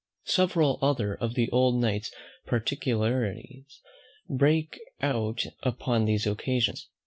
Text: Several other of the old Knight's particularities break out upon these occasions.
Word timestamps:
Several 0.25 0.79
other 0.81 1.13
of 1.13 1.35
the 1.35 1.47
old 1.51 1.75
Knight's 1.79 2.11
particularities 2.47 3.81
break 4.27 4.79
out 4.99 5.43
upon 5.61 6.05
these 6.05 6.25
occasions. 6.25 6.87